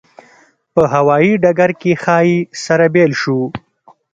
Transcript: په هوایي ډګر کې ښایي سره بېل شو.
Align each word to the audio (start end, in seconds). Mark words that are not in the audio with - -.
په 0.73 0.81
هوایي 0.93 1.31
ډګر 1.43 1.71
کې 1.81 1.91
ښایي 2.03 2.37
سره 2.65 2.85
بېل 2.93 3.11
شو. 3.21 3.39